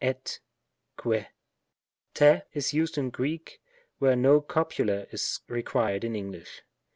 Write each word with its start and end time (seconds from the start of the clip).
et— 0.03 0.39
que. 0.97 1.25
Tt 2.15 2.41
is 2.55 2.73
used 2.73 2.97
in 2.97 3.11
Greek, 3.11 3.61
where 3.99 4.15
no 4.15 4.41
copula 4.41 5.05
is 5.11 5.41
required 5.47 6.03
in 6.03 6.15
English. 6.15 6.63